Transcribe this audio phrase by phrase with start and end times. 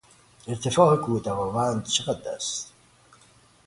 [0.47, 2.73] ارتفاع کوه دماوند چقدر است؟